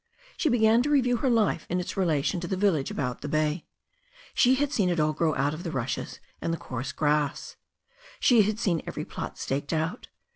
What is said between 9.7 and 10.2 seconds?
out.